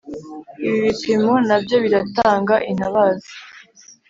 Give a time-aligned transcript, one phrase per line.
[0.65, 3.31] Ibi bipimo nabyo biratanga intabaza